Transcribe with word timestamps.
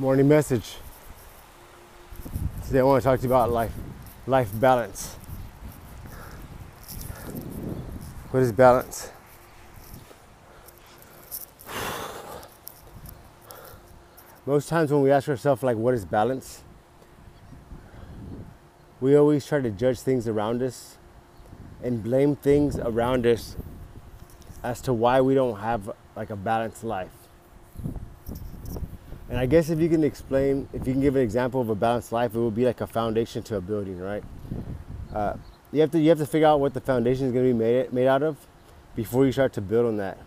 morning 0.00 0.26
message. 0.26 0.76
Today 2.66 2.78
I 2.78 2.82
want 2.84 3.02
to 3.02 3.04
talk 3.06 3.20
to 3.20 3.26
you 3.26 3.30
about 3.30 3.50
life, 3.50 3.74
life 4.26 4.48
balance. 4.54 5.16
What 8.30 8.42
is 8.42 8.50
balance? 8.50 9.10
Most 14.46 14.70
times 14.70 14.90
when 14.90 15.02
we 15.02 15.10
ask 15.10 15.28
ourselves 15.28 15.62
like 15.62 15.76
what 15.76 15.92
is 15.92 16.06
balance, 16.06 16.62
we 19.02 19.14
always 19.14 19.44
try 19.44 19.60
to 19.60 19.70
judge 19.70 20.00
things 20.00 20.26
around 20.26 20.62
us 20.62 20.96
and 21.82 22.02
blame 22.02 22.36
things 22.36 22.78
around 22.78 23.26
us 23.26 23.54
as 24.64 24.80
to 24.80 24.94
why 24.94 25.20
we 25.20 25.34
don't 25.34 25.58
have 25.58 25.90
like 26.16 26.30
a 26.30 26.36
balanced 26.36 26.84
life. 26.84 27.10
And 29.30 29.38
I 29.38 29.46
guess 29.46 29.70
if 29.70 29.78
you 29.78 29.88
can 29.88 30.02
explain, 30.02 30.68
if 30.72 30.88
you 30.88 30.92
can 30.92 31.00
give 31.00 31.14
an 31.14 31.22
example 31.22 31.60
of 31.60 31.68
a 31.68 31.74
balanced 31.76 32.10
life, 32.10 32.34
it 32.34 32.38
would 32.38 32.54
be 32.54 32.64
like 32.64 32.80
a 32.80 32.86
foundation 32.86 33.44
to 33.44 33.56
a 33.56 33.60
building, 33.60 34.00
right? 34.00 34.24
Uh, 35.14 35.34
you 35.70 35.80
have 35.80 35.92
to 35.92 36.00
you 36.00 36.08
have 36.08 36.18
to 36.18 36.26
figure 36.26 36.48
out 36.48 36.58
what 36.58 36.74
the 36.74 36.80
foundation 36.80 37.26
is 37.26 37.32
going 37.32 37.46
to 37.46 37.52
be 37.52 37.58
made 37.58 37.92
made 37.92 38.08
out 38.08 38.24
of 38.24 38.36
before 38.96 39.24
you 39.24 39.30
start 39.30 39.52
to 39.52 39.60
build 39.60 39.86
on 39.86 39.98
that. 39.98 40.18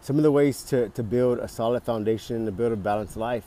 Some 0.00 0.16
of 0.16 0.22
the 0.22 0.30
ways 0.30 0.62
to, 0.64 0.90
to 0.90 1.02
build 1.02 1.40
a 1.40 1.48
solid 1.48 1.82
foundation, 1.82 2.46
to 2.46 2.52
build 2.52 2.72
a 2.72 2.76
balanced 2.76 3.16
life, 3.16 3.44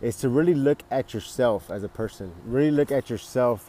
is 0.00 0.14
to 0.18 0.28
really 0.28 0.54
look 0.54 0.84
at 0.88 1.12
yourself 1.12 1.72
as 1.72 1.82
a 1.82 1.88
person. 1.88 2.32
Really 2.46 2.70
look 2.70 2.92
at 2.92 3.10
yourself, 3.10 3.68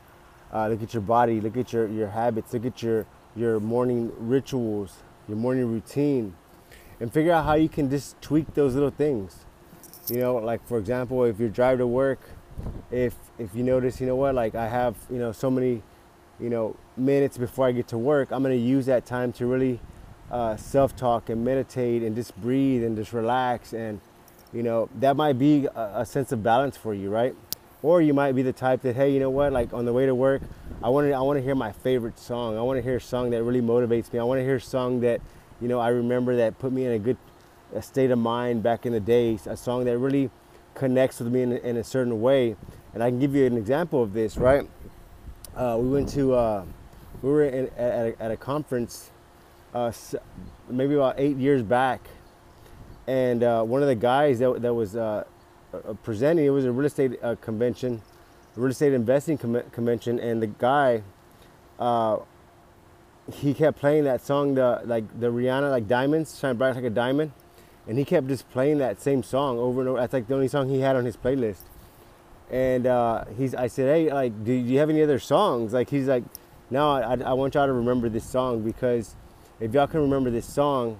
uh, 0.53 0.67
look 0.67 0.83
at 0.83 0.93
your 0.93 1.01
body, 1.01 1.41
look 1.41 1.57
at 1.57 1.73
your, 1.73 1.87
your 1.87 2.09
habits, 2.09 2.53
look 2.53 2.67
at 2.67 2.83
your, 2.83 3.07
your 3.35 3.59
morning 3.59 4.11
rituals, 4.19 4.97
your 5.27 5.37
morning 5.37 5.65
routine, 5.65 6.35
and 6.99 7.11
figure 7.11 7.31
out 7.31 7.45
how 7.45 7.53
you 7.53 7.69
can 7.69 7.89
just 7.89 8.21
tweak 8.21 8.53
those 8.53 8.73
little 8.73 8.91
things. 8.91 9.45
You 10.09 10.17
know, 10.17 10.35
like 10.35 10.65
for 10.67 10.77
example, 10.77 11.23
if 11.23 11.39
you're 11.39 11.49
drive 11.49 11.77
to 11.77 11.87
work, 11.87 12.19
if 12.91 13.15
if 13.37 13.55
you 13.55 13.63
notice, 13.63 14.01
you 14.01 14.07
know 14.07 14.15
what, 14.15 14.35
like 14.35 14.55
I 14.55 14.67
have, 14.67 14.95
you 15.09 15.17
know, 15.17 15.31
so 15.31 15.49
many, 15.51 15.81
you 16.39 16.49
know, 16.49 16.75
minutes 16.97 17.37
before 17.37 17.67
I 17.67 17.71
get 17.71 17.87
to 17.89 17.97
work, 17.97 18.31
I'm 18.31 18.43
gonna 18.43 18.55
use 18.55 18.85
that 18.87 19.05
time 19.05 19.31
to 19.33 19.45
really 19.45 19.79
uh, 20.31 20.55
self-talk 20.55 21.29
and 21.29 21.43
meditate 21.43 22.03
and 22.03 22.15
just 22.15 22.39
breathe 22.39 22.83
and 22.83 22.95
just 22.95 23.13
relax 23.13 23.73
and 23.73 23.99
you 24.53 24.61
know 24.63 24.89
that 24.99 25.15
might 25.15 25.39
be 25.39 25.65
a, 25.65 25.91
a, 25.95 26.05
sense 26.05 26.31
of 26.31 26.43
balance 26.43 26.77
for 26.77 26.93
you 26.93 27.09
right? 27.09 27.35
Or 27.81 28.01
you 28.01 28.13
might 28.13 28.33
be 28.33 28.41
the 28.41 28.53
type 28.53 28.81
that 28.81 28.95
hey 28.95 29.11
you 29.11 29.19
know 29.19 29.29
what 29.29 29.53
like 29.53 29.73
on 29.73 29.85
the 29.85 29.93
way 29.93 30.05
to 30.05 30.13
work 30.13 30.41
i 30.83 30.89
want 30.89 31.07
to 31.07 31.13
i 31.13 31.21
want 31.21 31.37
to 31.37 31.43
hear 31.43 31.55
my 31.55 31.71
favorite 31.71 32.19
song. 32.19 32.57
I 32.57 32.61
want 32.61 32.77
to 32.77 32.83
hear 32.83 32.97
a 32.97 33.01
song 33.01 33.31
that 33.31 33.43
really 33.43 33.61
motivates 33.61 34.11
me. 34.13 34.19
I 34.19 34.23
want 34.23 34.39
to 34.39 34.43
hear 34.43 34.57
a 34.57 34.61
song 34.61 34.99
that 35.01 35.21
you 35.61 35.67
know 35.67 35.79
i 35.79 35.89
remember 35.89 36.35
that 36.35 36.57
put 36.59 36.71
me 36.71 36.85
in 36.85 36.91
a 36.91 36.99
good 36.99 37.17
a 37.75 37.81
state 37.81 38.11
of 38.11 38.17
mind 38.17 38.63
back 38.63 38.85
in 38.85 38.93
the 38.93 38.99
days 38.99 39.45
a 39.45 39.55
song 39.55 39.85
that 39.85 39.97
really 39.97 40.29
connects 40.73 41.19
with 41.19 41.31
me 41.31 41.41
in, 41.41 41.51
in 41.51 41.77
a 41.77 41.83
certain 41.83 42.21
way. 42.21 42.55
And 42.93 43.03
i 43.03 43.09
can 43.09 43.19
give 43.19 43.35
you 43.35 43.45
an 43.45 43.57
example 43.57 44.01
of 44.01 44.13
this 44.13 44.37
right? 44.37 44.67
Uh, 45.55 45.77
we 45.79 45.89
went 45.89 46.09
to 46.09 46.33
uh, 46.33 46.65
we 47.21 47.29
were 47.29 47.43
in, 47.43 47.67
at, 47.77 48.05
a, 48.05 48.21
at 48.21 48.31
a 48.31 48.37
conference 48.37 49.11
uh, 49.73 49.91
maybe 50.69 50.95
about 50.95 51.15
eight 51.19 51.37
years 51.37 51.61
back, 51.61 52.01
and 53.07 53.43
uh, 53.43 53.61
one 53.63 53.83
of 53.83 53.87
the 53.87 53.95
guys 53.95 54.39
that, 54.39 54.61
that 54.61 54.73
was 54.73 54.95
uh, 54.95 55.23
uh 55.73 55.93
presenting, 56.01 56.45
it 56.45 56.49
was 56.49 56.65
a 56.65 56.71
real 56.71 56.87
estate 56.87 57.19
convention, 57.41 58.01
real 58.55 58.71
estate 58.71 58.93
investing 58.93 59.37
com- 59.37 59.61
convention, 59.71 60.19
and 60.19 60.41
the 60.41 60.47
guy, 60.47 61.03
he 63.33 63.53
kept 63.53 63.79
playing 63.79 64.03
that 64.05 64.25
song, 64.25 64.55
the 64.55 64.81
like 64.85 65.19
the 65.19 65.27
Rihanna, 65.27 65.69
like 65.69 65.87
Diamonds, 65.87 66.37
shine 66.37 66.55
bright 66.55 66.75
like 66.75 66.83
a 66.83 66.89
diamond, 66.89 67.31
and 67.87 67.97
he 67.97 68.05
kept 68.05 68.27
just 68.27 68.49
playing 68.51 68.77
that 68.79 69.01
same 69.01 69.23
song 69.23 69.57
over 69.57 69.81
and 69.81 69.89
over. 69.89 69.99
That's 69.99 70.13
like 70.13 70.27
the 70.27 70.35
only 70.35 70.47
song 70.47 70.69
he 70.69 70.79
had 70.79 70.95
on 70.95 71.05
his 71.05 71.17
playlist. 71.17 71.61
And 72.51 72.87
uh, 72.87 73.25
he's, 73.37 73.53
I 73.53 73.67
said, 73.67 73.95
hey, 73.95 74.11
like, 74.11 74.43
do 74.43 74.51
you 74.51 74.79
have 74.79 74.89
any 74.89 75.03
other 75.03 75.19
songs? 75.19 75.71
Like, 75.71 75.89
he's 75.89 76.07
like, 76.07 76.23
no, 76.71 76.91
I, 76.91 77.17
I 77.23 77.33
want 77.33 77.53
y'all 77.53 77.67
to 77.67 77.73
remember 77.73 78.09
this 78.09 78.23
song 78.23 78.63
because 78.63 79.15
if 79.59 79.73
y'all 79.73 79.87
can 79.87 80.01
remember 80.01 80.29
this 80.29 80.45
song, 80.45 80.99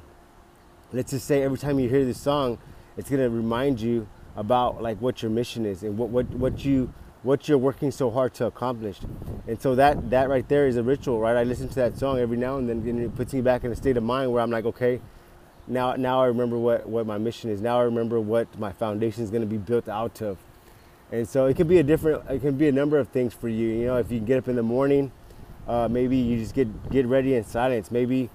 let's 0.91 1.11
just 1.11 1.25
say 1.25 1.43
every 1.43 1.57
time 1.57 1.79
you 1.79 1.89
hear 1.89 2.05
this 2.05 2.19
song, 2.19 2.57
it's 2.97 3.09
gonna 3.09 3.29
remind 3.29 3.79
you 3.79 4.07
about 4.35 4.81
like 4.81 4.97
what 4.99 5.21
your 5.21 5.31
mission 5.31 5.65
is 5.65 5.83
and 5.83 5.97
what 5.97 6.09
what 6.09 6.29
what 6.31 6.65
you 6.65 6.93
what 7.23 7.47
you're 7.47 7.57
working 7.57 7.91
so 7.91 8.09
hard 8.09 8.33
to 8.35 8.45
accomplish. 8.45 8.99
And 9.47 9.61
so 9.61 9.75
that 9.75 10.09
that 10.09 10.29
right 10.29 10.47
there 10.47 10.67
is 10.67 10.77
a 10.77 10.83
ritual, 10.83 11.19
right? 11.19 11.35
I 11.35 11.43
listen 11.43 11.67
to 11.69 11.75
that 11.75 11.97
song 11.97 12.19
every 12.19 12.37
now 12.37 12.57
and 12.57 12.69
then, 12.69 12.77
and 12.87 12.99
it 13.01 13.15
puts 13.15 13.33
me 13.33 13.41
back 13.41 13.63
in 13.63 13.71
a 13.71 13.75
state 13.75 13.97
of 13.97 14.03
mind 14.03 14.31
where 14.31 14.41
I'm 14.41 14.51
like, 14.51 14.65
okay, 14.65 15.01
now 15.67 15.95
now 15.95 16.21
I 16.21 16.27
remember 16.27 16.57
what 16.57 16.87
what 16.87 17.05
my 17.05 17.17
mission 17.17 17.49
is. 17.49 17.61
Now 17.61 17.79
I 17.79 17.83
remember 17.83 18.19
what 18.19 18.57
my 18.59 18.71
foundation 18.71 19.23
is 19.23 19.29
going 19.29 19.41
to 19.41 19.47
be 19.47 19.57
built 19.57 19.89
out 19.89 20.21
of. 20.21 20.37
And 21.11 21.27
so 21.27 21.47
it 21.47 21.55
can 21.55 21.67
be 21.67 21.79
a 21.79 21.83
different, 21.83 22.29
it 22.29 22.39
can 22.41 22.55
be 22.55 22.67
a 22.67 22.71
number 22.71 22.99
of 22.99 23.07
things 23.07 23.33
for 23.33 23.49
you. 23.49 23.67
You 23.67 23.87
know, 23.87 23.97
if 23.97 24.11
you 24.11 24.19
get 24.19 24.37
up 24.37 24.47
in 24.47 24.55
the 24.55 24.63
morning, 24.63 25.11
uh, 25.67 25.87
maybe 25.89 26.15
you 26.17 26.37
just 26.37 26.53
get 26.53 26.89
get 26.91 27.05
ready 27.07 27.35
in 27.35 27.43
silence. 27.43 27.89
Maybe 27.91 28.29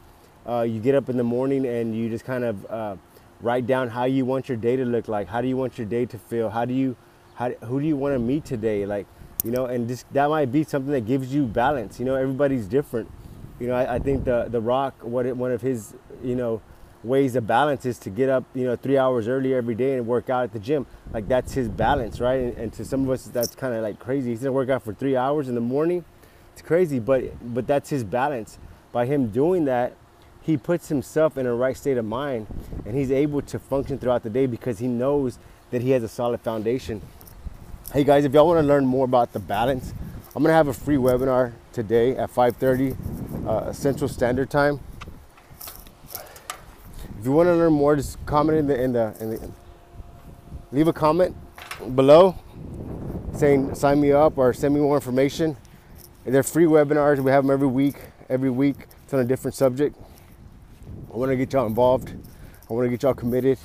uh, 0.47 0.63
you 0.63 0.81
get 0.81 0.95
up 0.95 1.09
in 1.09 1.17
the 1.17 1.25
morning 1.25 1.67
and 1.67 1.97
you 1.97 2.11
just 2.11 2.25
kind 2.25 2.45
of 2.45 2.67
uh, 2.67 2.97
write 3.41 3.67
down 3.67 3.89
how 3.89 4.05
you 4.05 4.25
want 4.25 4.49
your 4.49 4.59
day 4.59 4.77
to 4.77 4.85
look 4.85 5.09
like. 5.09 5.29
How 5.29 5.41
do 5.41 5.49
you 5.49 5.57
want 5.57 5.79
your 5.79 5.87
day 5.87 6.05
to 6.07 6.19
feel? 6.19 6.51
How 6.51 6.65
do 6.65 6.75
you, 6.75 6.97
how, 7.35 7.51
who 7.65 7.81
do 7.81 7.87
you 7.87 7.97
want 7.97 8.15
to 8.15 8.19
meet 8.19 8.45
today? 8.45 8.87
Like, 8.87 9.07
you 9.45 9.51
know, 9.51 9.67
and 9.67 9.89
just 9.89 10.11
that 10.13 10.29
might 10.29 10.51
be 10.51 10.65
something 10.65 10.93
that 10.93 11.07
gives 11.07 11.35
you 11.35 11.47
balance. 11.47 11.99
You 11.99 12.07
know, 12.07 12.15
everybody's 12.15 12.67
different. 12.67 13.11
You 13.61 13.69
know, 13.69 13.75
I, 13.75 13.97
I 13.97 13.99
think 13.99 14.25
the 14.25 14.47
the 14.49 14.61
Rock, 14.61 14.95
what 15.03 15.27
it, 15.27 15.37
one 15.37 15.53
of 15.53 15.61
his, 15.61 15.95
you 16.23 16.35
know, 16.35 16.63
ways 17.03 17.37
of 17.37 17.47
balance 17.47 17.85
is 17.85 17.99
to 17.99 18.11
get 18.11 18.29
up, 18.29 18.45
you 18.55 18.65
know, 18.65 18.77
three 18.77 18.97
hours 18.97 19.29
early 19.29 19.55
every 19.55 19.75
day 19.75 19.95
and 19.97 20.07
work 20.07 20.31
out 20.31 20.45
at 20.45 20.53
the 20.53 20.59
gym. 20.59 20.87
Like 21.13 21.29
that's 21.29 21.53
his 21.53 21.69
balance, 21.69 22.21
right? 22.21 22.41
And, 22.41 22.57
and 22.57 22.73
to 22.75 22.85
some 22.85 23.05
of 23.05 23.11
us, 23.11 23.25
that's 23.25 23.55
kind 23.55 23.75
of 23.75 23.83
like 23.83 23.99
crazy. 23.99 24.31
He's 24.31 24.41
gonna 24.41 24.53
work 24.53 24.71
out 24.71 24.83
for 24.83 24.95
three 24.95 25.17
hours 25.17 25.49
in 25.49 25.55
the 25.55 25.61
morning. 25.61 26.05
It's 26.53 26.63
crazy, 26.63 26.99
but 26.99 27.25
but 27.55 27.67
that's 27.67 27.91
his 27.91 28.05
balance. 28.05 28.59
By 28.93 29.07
him 29.07 29.29
doing 29.29 29.65
that, 29.67 29.95
he 30.41 30.57
puts 30.57 30.89
himself 30.89 31.37
in 31.37 31.47
a 31.47 31.55
right 31.55 31.77
state 31.77 31.97
of 31.97 32.05
mind 32.05 32.47
and 32.85 32.97
he's 32.97 33.11
able 33.11 33.43
to 33.43 33.59
function 33.59 33.99
throughout 33.99 34.23
the 34.23 34.31
day 34.31 34.47
because 34.47 34.79
he 34.79 34.87
knows 34.87 35.39
that 35.71 35.83
he 35.83 35.91
has 35.91 36.03
a 36.03 36.09
solid 36.09 36.41
foundation. 36.41 37.03
Hey 37.93 38.03
guys, 38.03 38.25
if 38.25 38.33
y'all 38.33 38.49
want 38.49 38.59
to 38.61 38.67
learn 38.67 38.85
more 38.85 39.05
about 39.05 39.33
the 39.33 39.39
balance, 39.39 39.95
I'm 40.35 40.43
gonna 40.43 40.55
have 40.55 40.67
a 40.67 40.73
free 40.73 40.97
webinar 40.97 41.53
today 41.73 42.17
at 42.17 42.29
5:30 42.29 43.47
uh, 43.47 43.73
Central 43.73 44.09
Standard 44.09 44.51
Time. 44.51 44.81
If 47.21 47.25
you 47.25 47.31
want 47.31 47.47
to 47.47 47.55
learn 47.55 47.73
more, 47.73 47.95
just 47.95 48.25
comment 48.27 48.59
in 48.59 48.67
the, 48.67 48.83
in 48.83 48.93
the 48.95 49.15
in 49.21 49.31
the 49.31 49.51
leave 50.73 50.89
a 50.89 50.93
comment 50.93 51.37
below 51.95 52.35
saying 53.33 53.77
sign 53.77 54.01
me 54.01 54.11
up 54.11 54.39
or 54.39 54.53
send 54.53 54.75
me 54.75 54.81
more 54.81 54.97
information. 54.97 55.57
They're 56.25 56.43
free 56.43 56.65
webinars. 56.65 57.21
We 57.21 57.31
have 57.31 57.45
them 57.45 57.53
every 57.53 57.69
week. 57.69 57.97
Every 58.29 58.51
week, 58.51 58.87
it's 59.05 59.15
on 59.15 59.21
a 59.21 59.25
different 59.25 59.55
subject. 59.55 59.97
I 61.13 61.17
want 61.17 61.31
to 61.31 61.37
get 61.37 61.53
y'all 61.53 61.67
involved. 61.67 62.13
I 62.69 62.73
want 62.73 62.87
to 62.87 62.91
get 62.91 63.05
y'all 63.05 63.15
committed. 63.15 63.59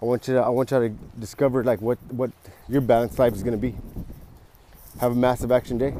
I 0.00 0.04
want 0.06 0.26
you 0.28 0.34
to, 0.34 0.40
I 0.40 0.48
want 0.48 0.70
y'all 0.70 0.80
to 0.80 0.88
discover 1.18 1.62
like 1.62 1.80
what 1.80 1.98
what 2.10 2.30
your 2.68 2.80
balanced 2.80 3.18
life 3.18 3.34
is 3.34 3.42
going 3.42 3.52
to 3.52 3.58
be. 3.58 3.76
Have 5.00 5.12
a 5.12 5.14
massive 5.14 5.52
action 5.52 5.78
day. 5.78 5.94